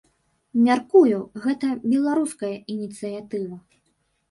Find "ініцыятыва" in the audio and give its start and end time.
2.79-3.63